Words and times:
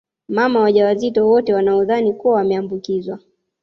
Mama 0.29 0.59
waja 0.59 0.85
wazito 0.85 1.27
wote 1.29 1.53
wanaodhani 1.53 2.13
kuwa 2.13 2.35
wameambukizwa 2.35 3.19